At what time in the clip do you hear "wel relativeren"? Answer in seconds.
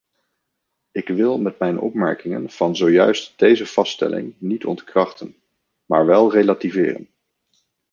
6.05-7.07